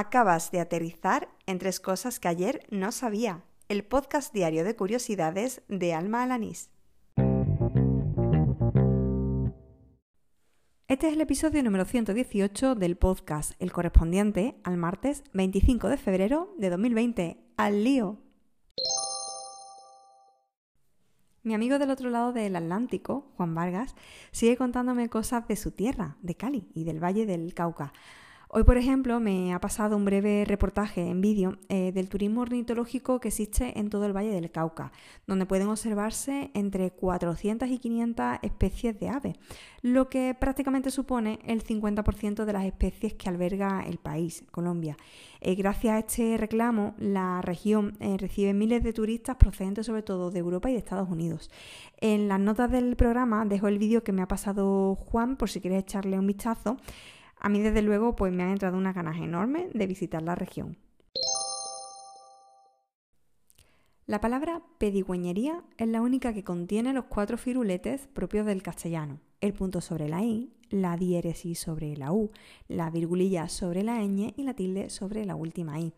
[0.00, 3.42] Acabas de aterrizar en tres cosas que ayer no sabía.
[3.68, 6.70] El podcast diario de curiosidades de Alma Alanís.
[10.86, 16.54] Este es el episodio número 118 del podcast, el correspondiente al martes 25 de febrero
[16.58, 17.40] de 2020.
[17.56, 18.20] ¡Al lío!
[21.42, 23.96] Mi amigo del otro lado del Atlántico, Juan Vargas,
[24.30, 27.92] sigue contándome cosas de su tierra, de Cali y del Valle del Cauca.
[28.50, 33.20] Hoy, por ejemplo, me ha pasado un breve reportaje en vídeo eh, del turismo ornitológico
[33.20, 34.90] que existe en todo el Valle del Cauca,
[35.26, 39.34] donde pueden observarse entre 400 y 500 especies de aves,
[39.82, 44.96] lo que prácticamente supone el 50% de las especies que alberga el país, Colombia.
[45.42, 50.30] Eh, gracias a este reclamo, la región eh, recibe miles de turistas procedentes sobre todo
[50.30, 51.50] de Europa y de Estados Unidos.
[52.00, 55.60] En las notas del programa dejo el vídeo que me ha pasado Juan por si
[55.60, 56.78] quieres echarle un vistazo.
[57.40, 60.76] A mí desde luego pues me han entrado unas ganas enormes de visitar la región.
[64.06, 69.20] La palabra pedigüeñería es la única que contiene los cuatro firuletes propios del castellano.
[69.40, 72.30] El punto sobre la i, la diéresis sobre la u,
[72.68, 75.92] la virgulilla sobre la ñ y la tilde sobre la última i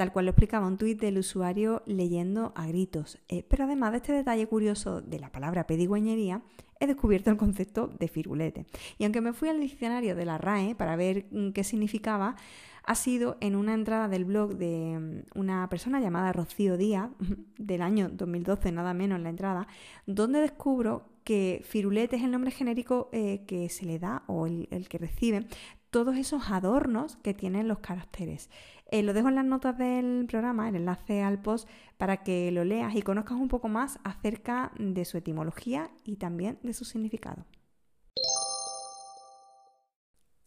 [0.00, 3.18] tal cual lo explicaba un tuit del usuario leyendo a gritos.
[3.28, 6.40] Eh, pero además de este detalle curioso de la palabra pedigüeñería,
[6.78, 8.64] he descubierto el concepto de firulete.
[8.96, 12.36] Y aunque me fui al diccionario de la RAE para ver mm, qué significaba,
[12.82, 17.10] ha sido en una entrada del blog de mm, una persona llamada Rocío Díaz,
[17.58, 19.68] del año 2012, nada menos en la entrada,
[20.06, 24.66] donde descubro que firulete es el nombre genérico eh, que se le da o el,
[24.88, 25.46] que recibe
[25.90, 28.48] todos esos adornos que tienen los caracteres.
[28.86, 32.64] Eh, lo dejo en las notas del programa, el enlace al post, para que lo
[32.64, 37.44] leas y conozcas un poco más acerca de su etimología y también de su significado.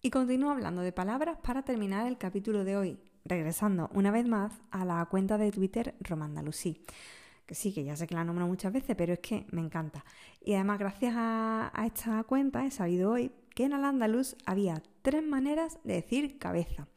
[0.00, 4.52] Y continúo hablando de palabras para terminar el capítulo de hoy, regresando una vez más
[4.70, 6.84] a la cuenta de Twitter Romandalusí.
[7.46, 10.04] Que sí, que ya sé que la nombro muchas veces, pero es que me encanta.
[10.40, 14.82] Y además, gracias a, a esta cuenta, he sabido hoy que en al andaluz había
[15.02, 16.88] tres maneras de decir cabeza.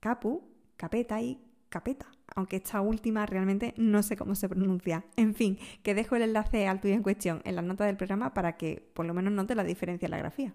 [0.00, 0.42] Capu,
[0.76, 2.06] capeta y capeta.
[2.34, 5.04] Aunque esta última realmente no sé cómo se pronuncia.
[5.16, 8.34] En fin, que dejo el enlace al tuyo en cuestión en la nota del programa
[8.34, 10.54] para que por lo menos note la diferencia en la grafía.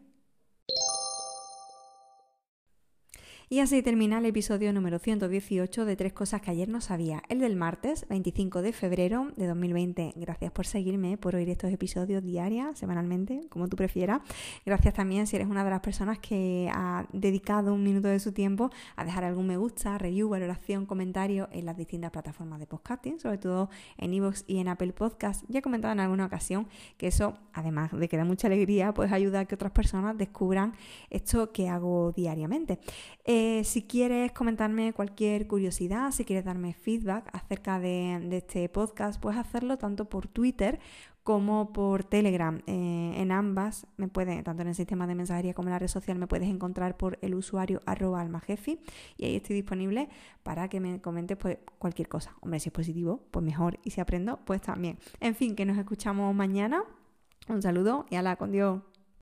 [3.50, 7.40] Y así termina el episodio número 118 de Tres Cosas que ayer no sabía, el
[7.40, 10.16] del martes 25 de febrero de 2020.
[10.18, 14.20] Gracias por seguirme, por oír estos episodios diarios, semanalmente, como tú prefieras.
[14.66, 18.34] Gracias también si eres una de las personas que ha dedicado un minuto de su
[18.34, 23.18] tiempo a dejar algún me gusta, review, valoración, comentario en las distintas plataformas de podcasting,
[23.18, 25.46] sobre todo en iVoox y en Apple Podcast.
[25.48, 29.14] Ya he comentado en alguna ocasión que eso, además de que da mucha alegría, pues
[29.14, 30.74] ayuda a que otras personas descubran
[31.10, 32.80] esto que hago diariamente.
[33.24, 39.40] Eh, si quieres comentarme cualquier curiosidad, si quieres darme feedback acerca de, este podcast, puedes
[39.40, 40.80] hacerlo tanto por Twitter
[41.24, 42.62] como por Telegram.
[42.68, 45.88] Eh, en ambas, me puede, tanto en el sistema de mensajería como en la red
[45.88, 48.80] social, me puedes encontrar por el usuario arroba almajefi
[49.18, 50.08] y ahí estoy disponible
[50.44, 52.36] para que me comentes pues, cualquier cosa.
[52.42, 53.80] Hombre, si es positivo, pues mejor.
[53.84, 55.00] Y si aprendo, pues también.
[55.20, 56.84] En fin, que nos escuchamos mañana.
[57.50, 58.82] Un saludo y ala con Dios.